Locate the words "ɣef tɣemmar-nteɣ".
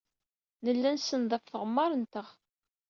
1.35-2.27